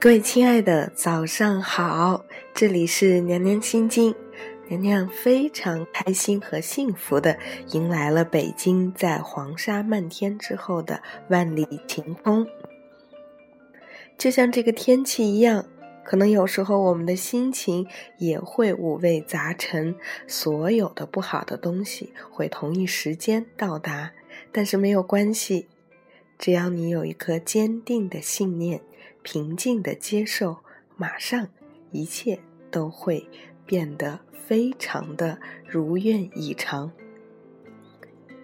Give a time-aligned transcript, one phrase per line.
[0.00, 2.24] 各位亲爱的，早上好！
[2.54, 4.14] 这里是娘娘心经，
[4.66, 7.38] 娘娘非常开心和幸福的
[7.72, 12.46] 迎来了北京在黄沙漫天之后的万里晴空。
[14.16, 15.66] 就像这个天气一样，
[16.02, 17.86] 可能有时候我们的心情
[18.16, 19.94] 也会五味杂陈，
[20.26, 24.12] 所有的不好的东西会同一时间到达，
[24.50, 25.68] 但是没有关系，
[26.38, 28.80] 只要你有一颗坚定的信念。
[29.22, 30.58] 平静的接受，
[30.96, 31.48] 马上
[31.90, 33.28] 一切都会
[33.66, 36.90] 变得非常的如愿以偿。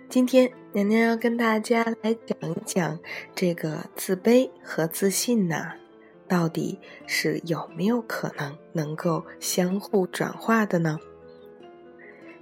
[0.09, 2.99] 今天娘娘要跟大家来讲一讲
[3.35, 5.75] 这个自卑和自信呐，
[6.29, 10.99] 到底是有没有可能能够相互转化的呢？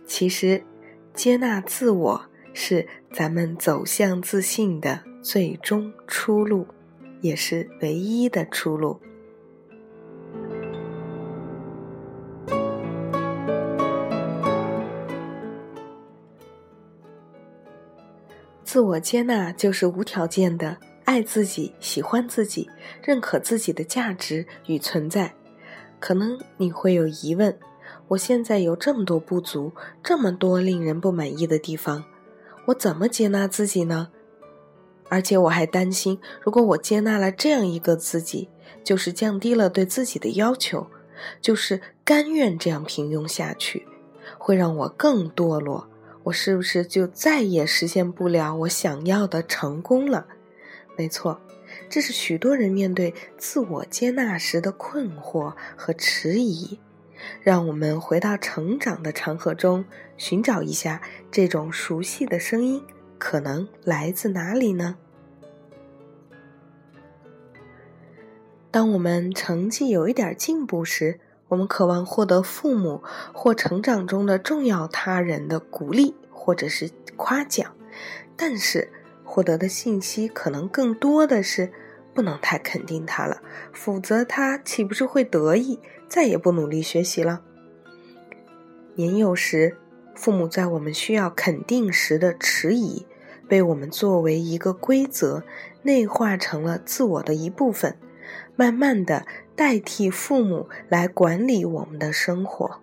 [0.07, 0.63] 其实，
[1.15, 6.67] 接纳自我是咱们走向自信的最终出路。
[7.25, 9.01] 也是唯一的出路。
[18.63, 22.69] 自我接纳就是无条件的爱自己、喜欢自己、
[23.03, 25.33] 认可自己的价值与存在。
[25.99, 27.59] 可能你会有疑问：
[28.09, 29.73] 我现在有这么多不足，
[30.03, 32.05] 这么多令人不满意的地方，
[32.67, 34.11] 我怎么接纳自己呢？
[35.15, 38.49] 而且我还担心，如果我接纳了这样一个自己，
[38.83, 40.89] 就是降低了对自己的要求，
[41.41, 43.87] 就是甘愿这样平庸下去，
[44.39, 45.89] 会让我更堕落。
[46.25, 50.27] 我是不是就再也实现不了我想要的成功了？
[50.97, 51.41] 没错，
[51.89, 56.81] 这是许多人面对自我接纳时的困惑和迟疑。
[57.41, 59.85] 让我们回到成长的长河中，
[60.17, 61.01] 寻找一下
[61.31, 62.83] 这种熟悉的声音。
[63.17, 64.97] 可能来自哪里呢？
[68.75, 77.73] 当我们成绩有一点进步时，我们渴望获得父母或成长中的重要他人的鼓励或者是夸奖，
[78.37, 78.91] 但是
[79.23, 81.73] 获得的信息可能更多的是
[82.13, 83.41] 不能太肯定他了，
[83.73, 87.43] 否则他岂不是会得意，再也不努力学习了？
[88.97, 89.77] 年幼时，
[90.17, 93.07] 父母在我们需要肯定时的迟疑。
[93.47, 95.45] 被我们作为一个规则
[95.83, 97.99] 内化成了自我的一部分，
[98.57, 99.27] 慢慢的
[99.57, 102.81] 代替父母来管理我们的生活。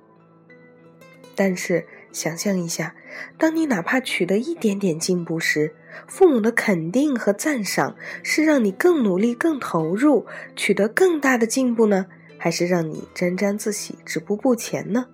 [1.36, 2.96] 但是想象一下，
[3.38, 5.74] 当你哪怕取得一点点进步时，
[6.08, 15.08] 父母的肯定和赞赏是让你更努力、更投入，取得更大的进步呢，还是让你沾沾自喜、止步不前呢？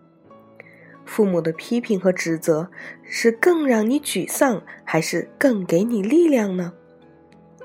[1.06, 2.70] 父母的批评和指责
[3.04, 6.74] 是更让你沮丧，还是更给你力量呢？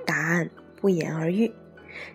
[0.06, 0.48] 答案
[0.81, 1.52] 不言而喻。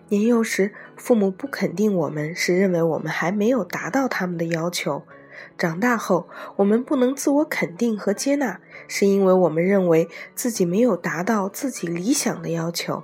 [0.10, 5.04] 年幼时，父母不肯定我们，是认为我们还没有达到他们的要求；
[5.58, 6.28] 长大后，
[6.58, 13.04] 我们不能自我肯定和接纳，是因为我们认为自己没有达到自己理想的要求。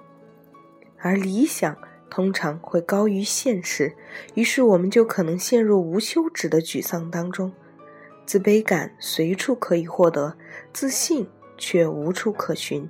[0.98, 1.78] 而理想
[2.10, 3.94] 通常会高于现实，
[4.36, 7.52] 于是我们就可能陷入无休止的沮丧当中。
[8.26, 10.38] 自卑感随处可以获得，
[10.72, 11.28] 自信
[11.58, 12.90] 却无处可寻。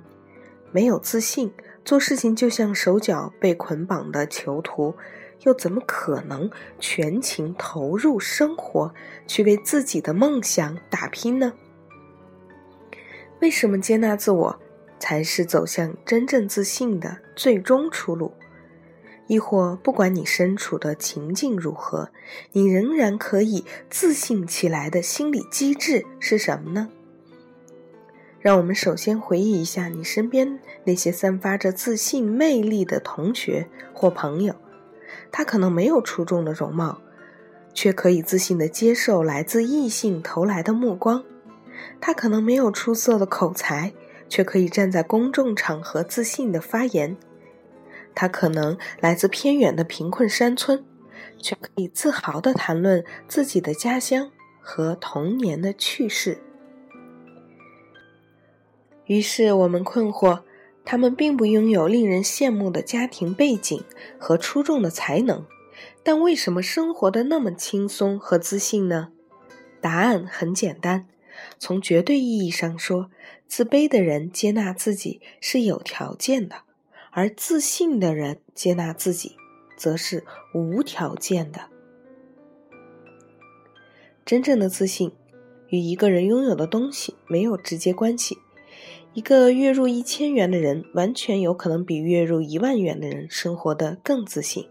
[0.70, 1.52] 没有自信，
[1.84, 4.94] 做事情就像手脚被捆绑的囚徒，
[5.42, 8.94] 又怎么可能全情投入生活，
[9.26, 11.52] 去为自己的梦想打拼呢？
[13.40, 14.58] 为什么接纳自我
[14.98, 18.32] 才是走向真正自信的最终出路？
[19.26, 22.10] 亦或不管你身处的情境如何，
[22.52, 26.88] 你仍然可以自信起来的心理机制是什么呢？
[28.44, 34.54] 让我们首先回忆一下你身边那些散发着自信魅力的同学或朋友，
[35.32, 37.00] 他可能没有出众的容貌，
[37.72, 41.22] 却可以自信的接受来自异性投来的目光；
[42.02, 43.94] 他可能没有出色的口才，
[44.28, 47.16] 却可以站在公众场合自信的发言。
[48.14, 50.84] 他可能来自偏远的贫困山村，
[51.38, 54.30] 却可以自豪地谈论自己的家乡
[54.60, 56.36] 和童年的趣事。
[59.06, 60.42] 于是我们困惑：
[60.84, 63.82] 他们并不拥有令人羡慕的家庭背景
[64.18, 65.44] 和出众的才能，
[66.02, 69.08] 但为什么生活的那么轻松和自信呢？
[69.80, 71.06] 答案很简单：
[71.58, 73.10] 从绝对意义上说，
[73.46, 76.62] 自卑的人接纳自己是有条件的。
[77.16, 79.36] 而自信的人接纳自己，
[79.76, 81.68] 则是无条件的。
[84.24, 85.12] 真正的自信
[85.68, 88.38] 与一个人拥有的东西没有直接关系。
[89.14, 94.68] 一个月入一千元的人，完全有可能比月入一万元的人生活的更自信。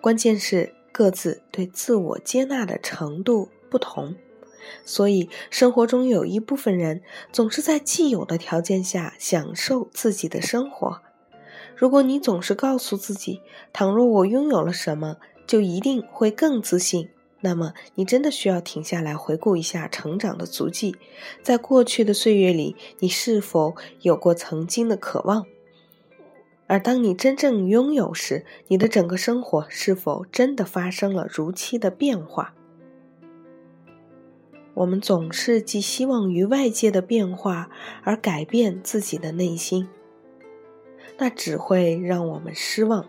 [0.00, 4.16] 关键是各自对自我接纳的程度不同。
[4.86, 11.02] 所以，生活中有一部分人总是在既有的条件下享受自己的生活。
[11.76, 13.42] 如果你总是告诉自己，
[13.74, 17.10] 倘若我拥有了什么，就一定会更自信，
[17.44, 20.96] 那么你真的需要停下来回顾一下成长的足迹，
[21.42, 25.44] 在过去的岁月里，你是否有过曾经的渴望？
[26.66, 32.54] 而当你真正拥有时，你的整个生活是否真的发生了如期的变化？
[34.72, 37.68] 我们总是寄希望于外界的变化
[38.04, 39.86] 而改变自己的内心，
[41.18, 43.04] 那只会让我们失望。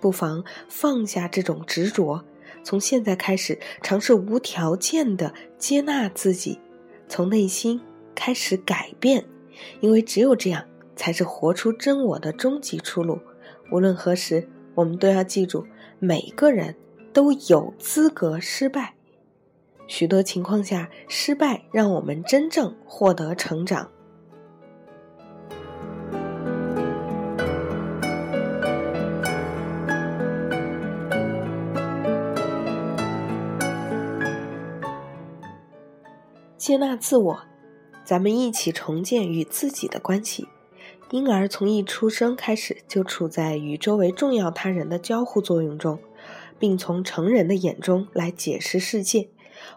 [0.00, 2.24] 不妨放下这种执着，
[2.66, 6.58] 从现在开始尝试无条件的接纳自己，
[7.08, 7.80] 从内心
[8.12, 9.24] 开始改变，
[9.78, 10.66] 因为只有这样，
[10.96, 13.20] 才是活出真我的终极出路。
[13.70, 15.64] 无论何时，我们都要记住，
[16.00, 16.74] 每个人
[17.12, 18.94] 都有资格失败。
[19.86, 23.88] 许多情况下，失败让我们真正获得成长。
[36.66, 37.42] 接纳自我，
[38.04, 40.48] 咱们一起重建与自己的关系。
[41.12, 46.00] 婴儿从一出生开始就处在与周围重要他人的交互作用中，
[46.58, 49.28] 并从成人的眼中来解释世界。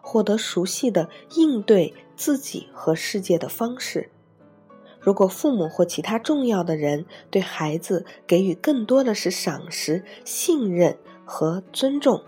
[0.02, 4.10] 获得熟悉的应对自己和世界的方式。
[5.00, 12.24] 如果父母或其他重要的人对孩子给予更多的是赏识、信任和尊重，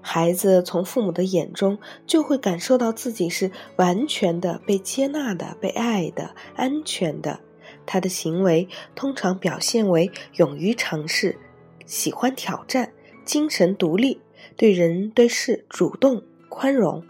[0.00, 7.40] 孩子从父母的眼中就会感受到自己是完全的被接纳的、被爱的、安全的。
[7.86, 11.38] 他的行为通常表现为勇于尝试、
[11.86, 12.92] 喜欢挑战、
[13.24, 14.20] 精神独立。
[14.56, 17.02] 对人对事主动宽容，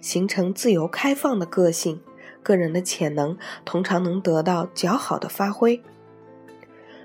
[0.00, 2.00] 形成自由开放的个性，
[2.42, 5.82] 个人的潜能通常能得到较好的发挥。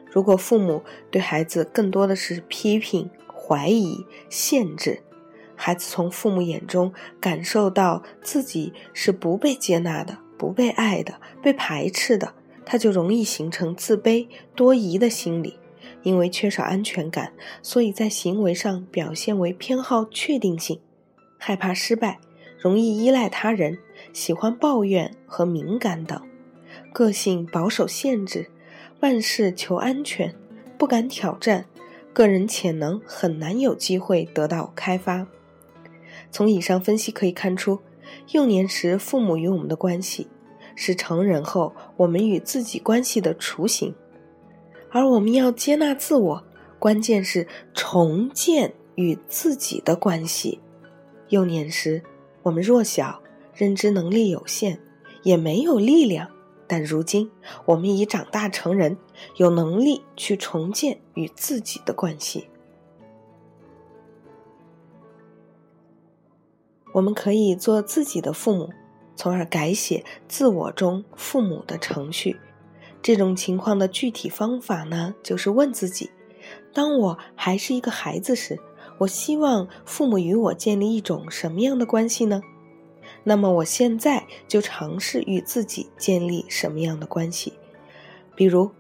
[0.09, 5.01] 如果父母对孩子更多的是批评、怀疑、限制，
[5.61, 12.33] 孩子从父母眼中感受到自己是不被接纳的、不被爱的、被排斥的，
[12.65, 14.25] 他就容易形成自卑、
[14.55, 15.59] 多疑的心理。
[16.01, 20.79] 因为缺少安全感，所以在行为上表现为偏好确定性，
[21.37, 22.21] 害怕失败，
[22.57, 23.79] 容易依赖他人，
[24.13, 26.21] 喜欢抱怨和敏感等，
[26.93, 28.49] 个性保守限制，
[29.01, 30.33] 万事求安全，
[30.77, 31.65] 不敢挑战，
[32.13, 35.27] 个人潜能很难有机会得到开发。
[36.31, 37.79] 从以上分析可以看出，
[38.31, 40.27] 幼年时父母与我们的关系，
[40.75, 43.93] 是成人后我们与自己关系的雏形。
[44.91, 46.43] 而我们要接纳自我，
[46.79, 50.59] 关键是重建与自己的关系。
[51.29, 52.01] 幼年时，
[52.43, 53.21] 我们弱小，
[53.53, 54.79] 认知能力有限，
[55.23, 56.29] 也没有力量。
[56.65, 57.31] 但如今，
[57.65, 58.97] 我们已长大成人，
[59.37, 62.47] 有能力去重建与自己的关系。
[66.91, 68.69] 我们可以做自己的父母，
[69.15, 72.37] 从而改写自我中父母的程序。
[73.01, 76.09] 这种情况的具体方法呢，就是问自己：
[76.73, 78.59] 当我还是一个孩子时，
[78.97, 82.41] 我希望父母与我建立一种什么样的关系呢？
[83.23, 87.53] 那么我现在就尝试与自己建立什么样的关系？
[88.35, 88.71] 比如，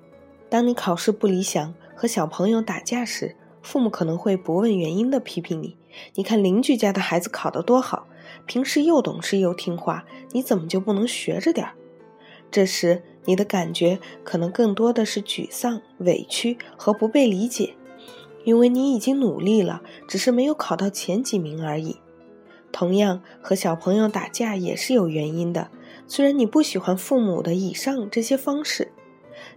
[0.49, 5.77] 当你考试不理想和小朋友打架时，父母可能会不问原因的批评你
[6.15, 8.07] ：“你看邻居家的孩子考得多好，
[8.45, 11.73] 平时又懂事又听话，你怎么就不能学着点儿？”
[12.51, 17.75] 这时，你的感觉可能更多的是沮丧、委屈和不被理解，
[18.43, 21.97] 因为你已经努力了，只是没有考到前几名而已。
[22.71, 25.69] 同样，和小朋友打架也是有原因的。
[26.07, 28.91] 虽然你不喜欢父母的以上这些方式，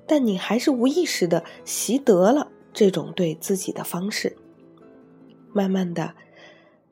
[0.07, 4.37] 但你还是无意识的习得了这种对自己的方式。
[5.53, 6.15] 慢慢的，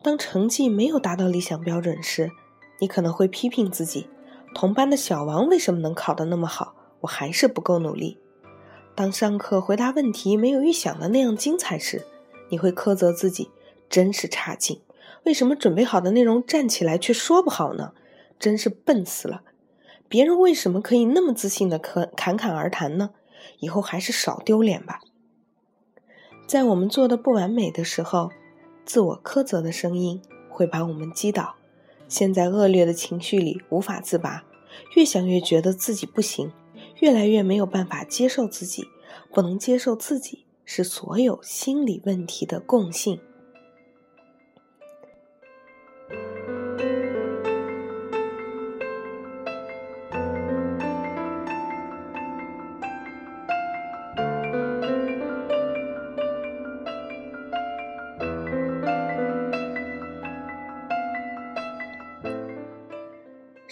[0.03, 2.31] 当成绩没有达到理想标准时，
[2.79, 4.09] 你可能会批评自己。
[4.55, 6.75] 同班的小王为什么能考得那么好？
[7.01, 8.19] 我还是不够努力。
[8.95, 12.05] 当上课回答问题没有预想的那样精彩时，
[12.51, 13.51] 你会苛责自己，
[13.89, 14.81] 真是差劲。
[15.25, 17.93] 为什么准备好的内容站起来却说不好呢？
[18.39, 19.43] 真是笨死了。
[20.09, 23.11] 别人为什么可以那么自信的侃侃侃而谈呢？
[23.61, 25.01] 以后还是少丢脸吧。
[26.47, 28.31] 在我们做的不完美的时候，
[28.85, 31.57] 自我苛责的声音会把我们击倒。
[32.09, 34.45] 陷在恶劣的情绪里无法自拔，
[34.97, 36.51] 越想越觉得自己不行，
[36.99, 38.89] 越来越没有办法接受自己，
[39.33, 43.21] 不能接受自己是所有心理问题的共性。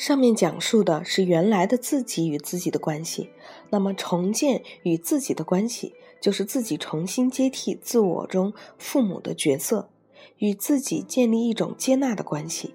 [0.09, 3.29] 上面讲述的是原来的自己与自己的关系，
[3.69, 9.91] 那么重建与自己的关系，就是自己重新接替自我中父母的角色，
[10.39, 12.73] 与自己建立一种接纳的关系。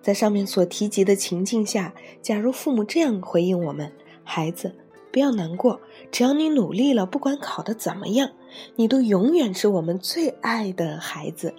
[0.00, 3.92] 在上面所提及的情境下，假如父母这样回应我们
[4.24, 4.74] ：“孩子，
[5.12, 5.78] 不要难过，
[6.10, 8.30] 只要你努力了，不管考得怎么样，
[8.76, 11.52] 你都永远是我们最爱的孩子。”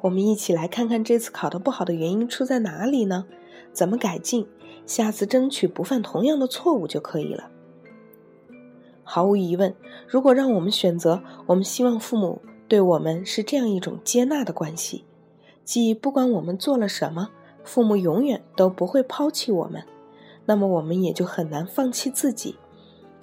[0.00, 3.26] 我们一起来看看这次考得不好的原因出在哪里呢？
[3.72, 4.46] 怎么改进？
[4.86, 7.50] 下次争取不犯同样的错误就可以了。
[9.04, 9.74] 毫无疑问，
[10.08, 15.04] 如果让我们选择，我们希望父母对我们是这样一种接纳的关系，
[15.64, 17.30] 即不管我们做了什么，
[17.62, 19.84] 父母永远都不会抛弃我们，
[20.46, 22.56] 那么我们也就很难放弃自己。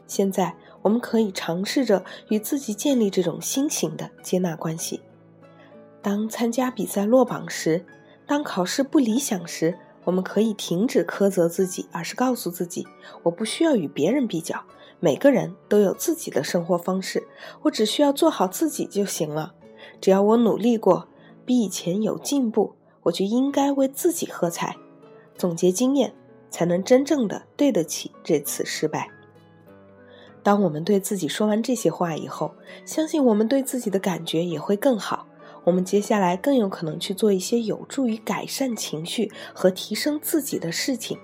[0.06, 5.02] 现在，我们可以尝试着与自己建立这种新型的接纳关系。
[6.02, 7.86] 当参加比赛落榜时，
[8.26, 12.88] 当考试不理想时，我们可以停止苛责自己，而是告诉自己：
[13.24, 14.64] 我不需要与别人比较，
[15.02, 17.28] 每个人都有自己的生活方式，
[17.64, 19.54] 我只需要做好自己就行了。
[20.00, 21.10] 只要我努力过，
[21.46, 22.74] 比以前有进步，
[23.04, 24.78] 我就应该为自己喝彩。
[25.36, 26.14] 总结经验，
[26.50, 29.10] 才能真正的对得起这次失败。
[30.42, 32.54] 当我们对自己说完这些话以后，
[32.86, 35.28] 相信我们对自己的感觉也会更好。
[35.68, 41.20] 我们接下来更有可能去做一些有助于改善情绪和提升自己的事情。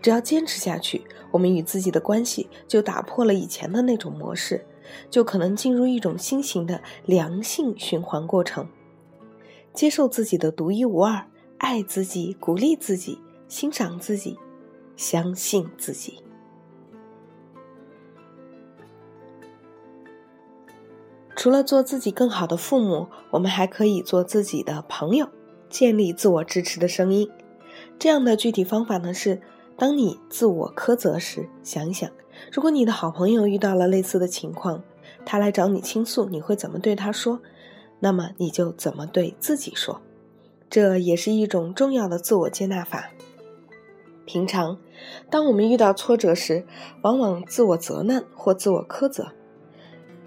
[0.00, 4.64] 只要坚持下去，我们与自己的关系就打破了以前的那种模式，
[5.10, 8.66] 就可能进入一种新型的良性循环过程。
[9.74, 11.26] 接受自己的独一无二，
[11.58, 14.38] 爱自己，鼓励自己，欣赏自己，
[14.96, 16.21] 相信自己。
[21.34, 25.28] 除了做自己更好的父母，我们还可以做自己的朋友，
[25.68, 27.28] 建立自我支持的声音。
[27.98, 29.40] 这样的具体方法呢是：
[29.76, 32.10] 当你自我苛责时，想一想，
[32.52, 34.82] 如果你的好朋友遇到了类似的情况，
[35.24, 37.40] 他来找你倾诉，你会怎么对他说？
[38.00, 40.00] 那么你就怎么对自己说？
[40.68, 43.10] 这也是一种重要的自我接纳法。
[44.24, 44.78] 平常，
[45.30, 46.64] 当我们遇到挫折时，
[47.02, 49.32] 往往自我责难或自我苛责。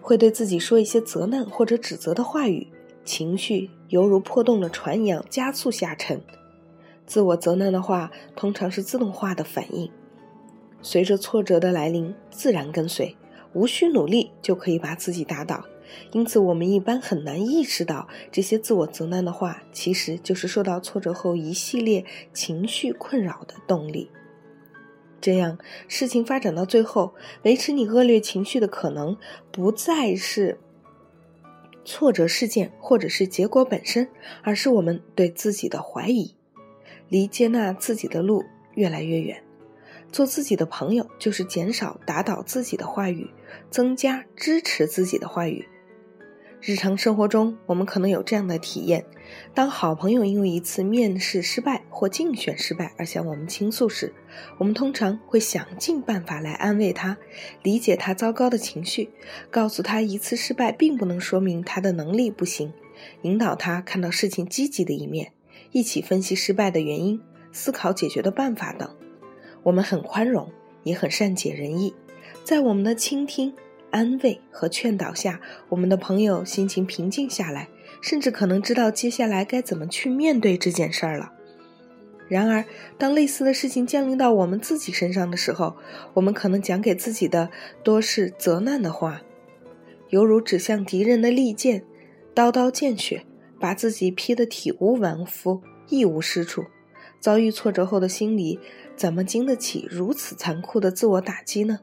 [0.05, 2.67] 会对自己说一些责难或者指责的话语，
[3.03, 6.21] 情绪犹如破洞的船一样加速下沉。
[7.07, 9.89] 自我责难的话通常是自动化的反应，
[10.83, 13.17] 随着挫折的来临自然跟随，
[13.53, 15.65] 无需努力就可以把自己打倒。
[16.12, 24.12] 因此，我们一般很难意识到这些自我责难的话其实就是受到挫折后一系列情绪困扰的动力。
[25.25, 29.17] 这样，事情发展到最后，维持你恶劣情绪的可能
[29.51, 30.60] 不再是
[31.84, 34.08] 挫折事件或者是结果本身，
[34.44, 36.36] 而是我们对自己的怀疑，
[37.10, 39.41] 离接纳自己的路越来越远。
[40.12, 43.27] 做自己的朋友，就是减少打倒自己的话语，
[43.72, 45.67] 增加支持自己的话语。
[46.67, 49.05] 日常生活中，我们可能有这样的体验：
[49.53, 54.12] 当好朋友因为一次面试失败或竞选失败而向我们倾诉时，
[54.57, 57.17] 我们通常会想尽办法来安慰他，
[57.62, 59.12] 理解他糟糕的情绪，
[59.51, 62.74] 告诉他一次失败并不能说明他的能力不行，
[63.22, 65.34] 引导他看到事情积极的一面，
[65.72, 68.89] 一起分析失败的原因，思考解决的办法等。
[69.62, 71.93] 我们很宽容，也很善解人意，
[72.43, 73.53] 在我们的倾听。
[73.96, 77.70] 安慰和劝导下，我们的朋友心情平静下来，
[78.02, 81.32] 甚至可能知道接下来该怎么去面对这件事儿了。
[82.28, 82.66] 然而，
[82.98, 85.78] 当类似的事情降临到我们自己身上的时候，
[86.14, 87.50] 我们可能讲给自己的
[87.84, 89.22] 多是责难的话，
[90.10, 91.86] 犹如指向敌人的利剑，
[92.34, 93.25] 刀刀见血，
[93.62, 96.66] 把自己劈得体无完肤、一无是处。
[97.22, 98.60] 遭遇挫折后的心理，
[98.98, 101.80] 怎么经得起如此残酷的自我打击呢？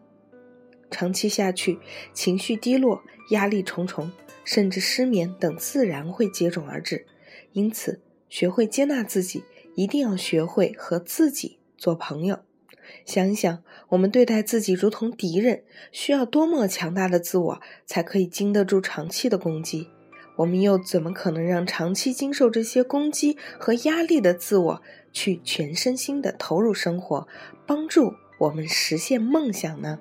[0.93, 1.81] 长期下去，
[2.13, 4.13] 情绪低落、压力重重，
[4.45, 7.07] 甚至失眠等，自然会接踵而至。
[7.53, 9.43] 因此，学会接纳自己，
[9.75, 12.39] 一定要学会和自己做朋友。
[13.07, 19.89] 想一想，我们对待自己如同敌人，需要多么强大的自我，才可以经得住长期的攻击？
[20.37, 24.83] 我们又怎么可能让长期经受这些攻击和压力的自我，
[25.13, 27.29] 去全身心的投入生活，
[27.67, 30.01] 帮助我们实现梦想呢？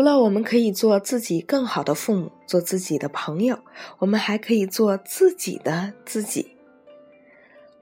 [0.00, 3.58] 除了我们可以做自己更好的父母，做自己的朋友，
[3.98, 6.56] 我们还可以做自己的自己。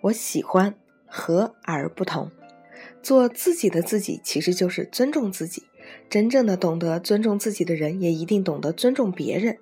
[0.00, 0.75] 我喜欢
[1.06, 2.32] 和而不同，
[3.04, 5.62] 做自己的自己其实就是尊重自己。
[6.10, 9.58] 真正的懂得尊重自己的人，也一定懂得尊重别人，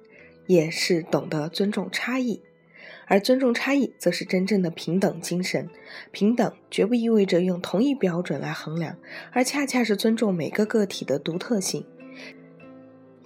[0.46, 2.40] 也是懂得尊重差异。
[3.06, 5.68] 而尊重差异，则是真正的平等精神。
[6.10, 8.96] 平等绝不意味着用同一标准来衡量，
[9.32, 11.84] 而恰恰是尊重每个个体的独特性。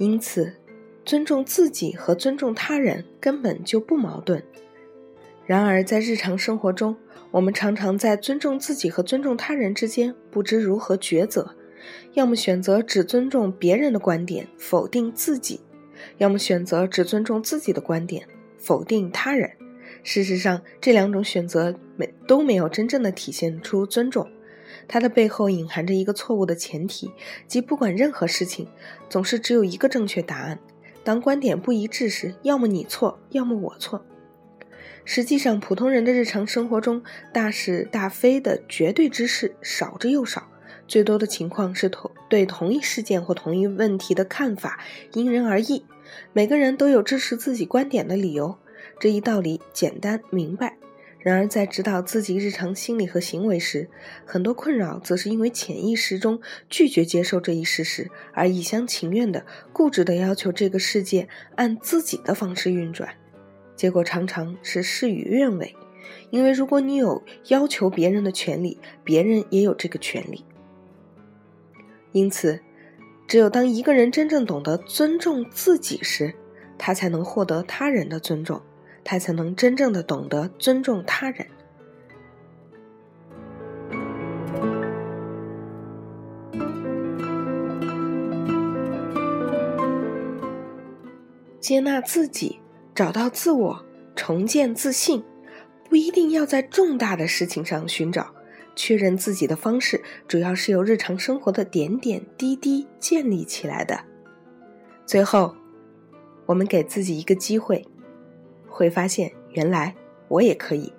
[0.00, 0.50] 因此，
[1.04, 4.42] 尊重自己和尊重他人根本就不矛盾。
[5.44, 6.96] 然而，在日常生活中，
[7.30, 11.54] 我们常常在尊重自己和尊重他人之间不知如何抉择。
[12.14, 15.60] 要么选择只尊重别人的观点，否定自己；
[16.16, 18.26] 要么选择只尊重自己的观点，
[18.56, 19.50] 否定他人。
[20.02, 24.26] 事实上，这两种选择没都没有真正的体现出尊重。
[24.92, 27.12] 它的背后隐含着一个错误的前提，
[27.46, 28.66] 即不管任何事情，
[29.08, 30.58] 总是只有一个正确答案。
[31.04, 34.04] 当观点不一致时，要么你错，要么我错。
[35.04, 40.48] 实际上，普通人的日常生活中，大是大非的绝对知识少之又少。
[40.88, 44.80] 最多的情况是同对同一事件或同一问题的看法
[45.12, 45.84] 因人而异，
[46.32, 48.58] 每个人都有支持自己观点的理由，
[48.98, 50.76] 这一道理简单明白。
[51.22, 53.88] 然而在指导自己日常心理和行为时，
[54.24, 63.14] 很多困扰则是因为潜意识中拒绝接受这一事实，而一厢情愿的、固执的要求这个世界按自己的方式运转，
[63.76, 65.74] 结果常常是事与愿违。
[66.30, 70.44] 因为如果你有要求别人的权利，别人也有这个权利。
[72.12, 72.58] 因此，
[73.28, 76.34] 只有当一个人真正懂得尊重自己时，
[76.78, 78.60] 他才能获得他人的尊重，
[79.04, 81.46] 他才能真正的懂得尊重他人。
[91.60, 92.58] 接纳自己，
[92.94, 93.84] 找到自我，
[94.16, 95.22] 重建自信，
[95.88, 98.34] 不一定要在重大的事情上寻找。
[98.76, 104.00] 确认自己的方式，主要是由日常生活的点点滴滴建立起来的。
[105.04, 105.54] 最后，
[106.46, 107.86] 我们给自己一个机会，
[108.80, 109.94] 会发现原来
[110.28, 110.90] 我也可以。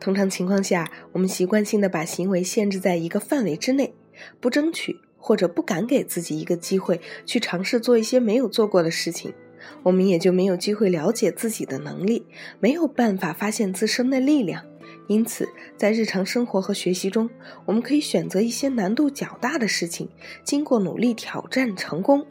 [0.00, 3.92] 通常情况下，我们习惯性的把行为限制在一个范围之内，
[4.40, 9.34] 不争取或者不敢给自己一个机会去尝试做一些没有做过的事情，
[9.82, 12.24] 我们也就没有机会了解自己的能力，
[12.58, 14.64] 没有办法发现自身的力量。
[15.06, 17.28] 因此，在日常生活和学习中，
[17.66, 20.08] 我们可以选择一些难度较大的事情，
[20.42, 22.22] 经过努力挑战成功；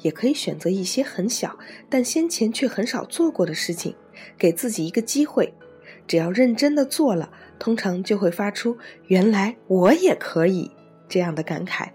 [0.00, 3.94] 也可以选择一些很小但先前却很少做过的事情，
[4.36, 5.52] 给自己一个机会。
[6.06, 8.78] 只要认真的做了，通常就会发出
[9.08, 10.70] “原来我也可以”
[11.08, 11.90] 这样的感慨。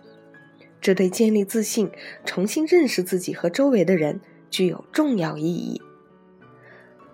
[0.81, 1.89] 这对建立自信、
[2.25, 5.81] 重新认识自己和周围的人具有重要意义。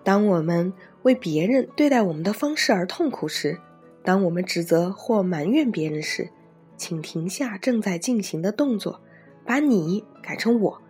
[0.02, 0.72] 当我们。
[1.02, 3.58] 为别人对待我们的方式而痛苦时，
[4.04, 6.28] 当我们指责或埋怨别人时，
[6.76, 9.00] 请停下正在进行的动作，
[9.46, 10.82] 把你改成我。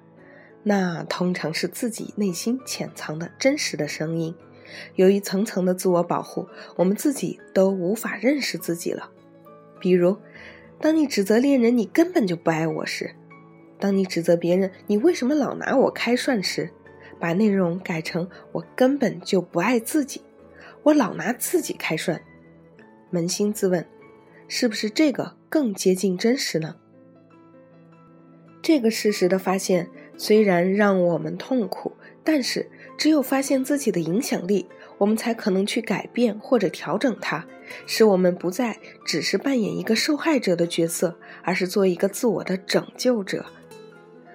[0.63, 4.35] 那通常是自己内心潜藏的真实的声音。
[4.95, 6.47] 由于层层的自我保护，
[6.77, 9.11] 我们自己都无法认识自己了。
[9.81, 10.17] 比如，
[10.81, 13.15] 当你指责恋人你根本就不爱我时，
[13.79, 16.71] 当你指责别人你为什么老拿我开涮时。
[17.19, 20.23] 把内容改成“我根本就不爱自己，
[20.83, 22.19] 我老拿自己开涮”。
[23.13, 23.87] 扪心自问，
[24.49, 26.77] 是不是这个更接近真实呢？
[28.63, 34.67] 这个事实的发现虽然让我们痛苦，但是只有发现自己的影响力，
[34.99, 37.47] 我们才可能去改变或者调整它，
[37.87, 43.47] 使我们不再只是扮演一个受害者的角色，而是做一个自我的拯救者。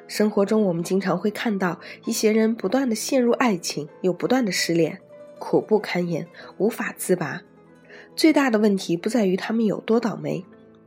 [0.07, 4.99] 生活中，我们经常会看到一些人不断的陷入爱情，又不断的失恋，
[5.37, 7.43] 苦不堪言，无法自拔。
[8.15, 10.43] 最大的问题不在于他们有多倒霉，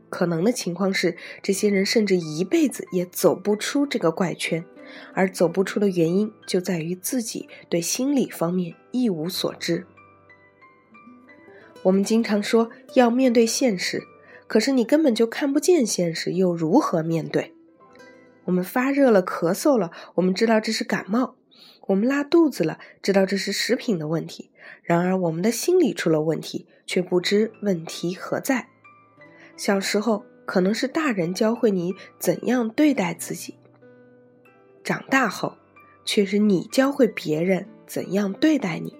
[0.09, 4.65] 可能的情况是，这些人甚至一辈子也走不出这个怪圈，
[5.13, 9.85] 而走不出的原因就在于自己对心理方面一无所知。
[11.83, 14.03] 我们经常说要面对现实，
[14.47, 17.53] 可是你根本就看不见现实，又如何面对？
[18.45, 21.35] 我们发热了，咳嗽了，我们知道这是感冒；
[21.87, 24.49] 我们拉肚子了，知道这是食品的问题。
[24.81, 28.69] 然而，我们的心理出了问题，却不知问题何在。
[29.55, 33.58] 小时候可能是大人教会你怎样对待自己，
[34.89, 35.55] 长大后
[36.03, 38.97] 却是你教会别人怎样对待你。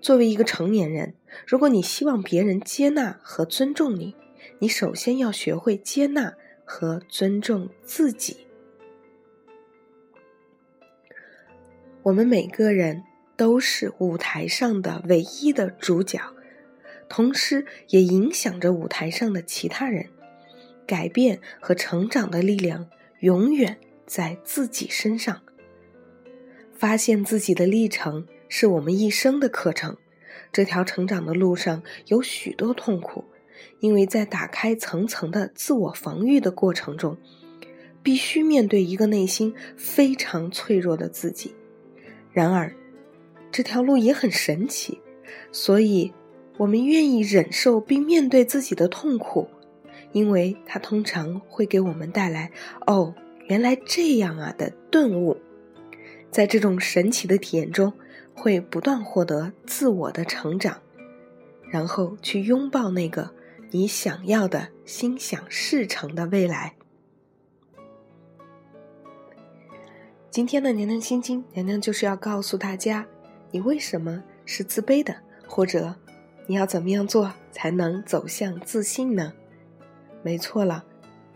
[0.00, 1.14] 作为一个成年人，
[1.46, 4.16] 如果你希望别人接纳和尊重你，
[4.58, 8.38] 你首先要学会接纳和尊重自己。
[12.02, 13.04] 我们每个人
[13.36, 16.18] 都是舞台上的唯一的主角，
[17.08, 20.08] 同时也影响着舞台上的其他人。
[20.88, 22.88] 改变和成长的力量
[23.20, 23.78] 永远
[24.10, 25.40] 在自己身上。
[26.74, 29.96] 发现自己的历程是我们一生的课程。
[30.50, 33.24] 这条成长的路上有许多痛苦，
[33.78, 37.16] 因为在打开层层的自我防御的过程中，
[38.02, 41.54] 必须面对一个内心非常脆弱的自己。
[42.32, 42.74] 然而，
[43.52, 45.00] 这条路也很神奇，
[45.52, 46.12] 所以
[46.56, 49.48] 我们愿意忍受并面对自己的痛苦，
[50.10, 52.50] 因为它通常会给我们带来
[52.88, 53.14] “哦，
[53.50, 55.36] 原来这样啊”的顿悟。
[56.30, 57.92] 在这种神奇的体验中，
[58.32, 60.80] 会不断获得自我的成长，
[61.68, 63.34] 然后去拥抱那个
[63.72, 66.76] 你想要的心想事成的未来。
[70.30, 73.04] 今天的娘娘心经，娘娘就是要告诉大家，
[73.50, 75.16] 你为什么是自卑的，
[75.48, 75.96] 或者
[76.46, 79.32] 你要怎么样做才能走向自信呢？
[80.22, 80.84] 没错了，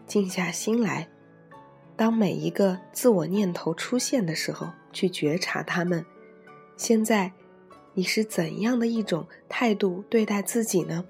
[0.06, 1.08] 静下心来，
[1.96, 6.04] 当每一个自我念头出现的时候，去觉察他们。
[6.76, 7.32] 现在，
[7.94, 11.04] 你是怎样的一种态度对待自己呢？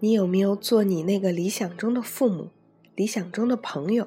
[0.00, 2.50] 你有没有做你那个理想中的父母、
[2.94, 4.06] 理想中的朋友？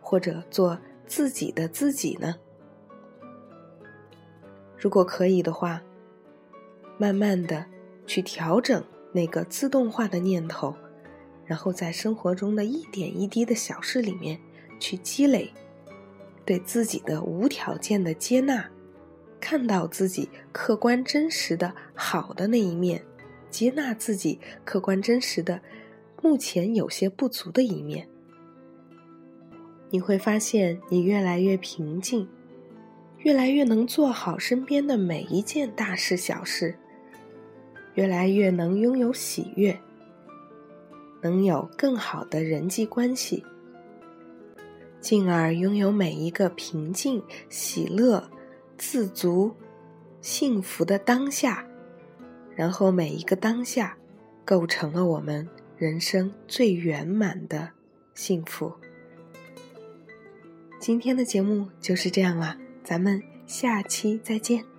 [0.00, 2.36] 或者做自己的自己呢？
[4.78, 5.82] 如果可以的话，
[6.96, 7.66] 慢慢的
[8.06, 10.74] 去调整那个自动化的念头，
[11.48, 14.38] 然后在生活中的一点一滴的小事里面
[14.78, 15.50] 去积累
[16.44, 18.70] 对自己的无条件的接纳，
[19.40, 23.02] 看到自己客观真实的好的那一面，
[23.50, 25.60] 接纳自己客观真实的
[26.22, 28.06] 目前有些不足的一面。
[29.90, 32.28] 你会发现，你越来越平静，
[33.18, 36.76] 越来越能做好身边的每一件大事小事，
[37.94, 39.80] 越来越能拥有喜悦，
[41.20, 43.44] 能有更好的人际关系，
[45.00, 48.30] 进而拥有每一个平静、喜乐、
[48.76, 49.54] 自足、
[50.20, 51.66] 幸福的当下，
[52.54, 53.96] 然后每一个当下，
[54.44, 57.70] 构成了我们人生最圆满的
[58.14, 58.72] 幸福。
[60.80, 64.77] 今天的节目就是这样了，咱们下期再见。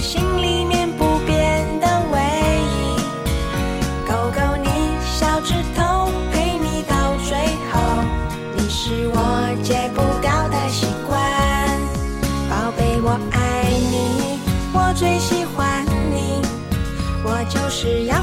[0.00, 2.18] 心里面不变的唯
[2.78, 2.96] 一。
[4.06, 4.68] 勾勾你
[5.04, 7.36] 小指头，陪你到最
[7.72, 7.80] 后，
[8.54, 9.16] 你是我
[9.62, 11.20] 戒不掉的习惯。
[12.48, 14.38] 宝贝我爱你，
[14.72, 16.42] 我最喜欢你，
[17.24, 18.16] 我就是要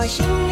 [0.00, 0.49] 我心